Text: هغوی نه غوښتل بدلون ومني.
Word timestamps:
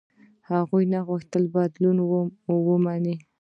هغوی 0.49 0.83
نه 0.93 0.99
غوښتل 1.07 1.43
بدلون 1.55 1.97
ومني. 2.67 3.15